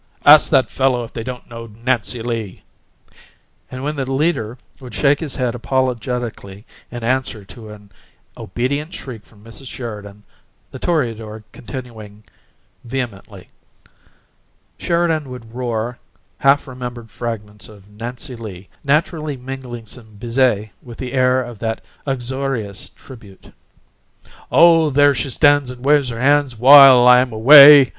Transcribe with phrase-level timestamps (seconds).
[0.25, 2.63] "Ask that fellow if they don't know 'Nancy Lee'!"
[3.69, 7.91] And when the leader would shake his head apologetically in answer to an
[8.35, 9.67] obedient shriek from Mrs.
[9.67, 10.23] Sheridan,
[10.71, 12.23] the "Toreador" continuing
[12.83, 13.49] vehemently,
[14.79, 15.99] Sheridan would roar
[16.39, 21.79] half remembered fragments of "Nancy Lee," naturally mingling some Bizet with the air of that
[22.07, 23.51] uxorious tribute.
[24.51, 27.89] "Oh, there she stands and waves her hands while I'm away!